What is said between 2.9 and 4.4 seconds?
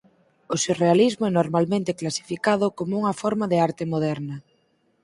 unha forma de arte moderna.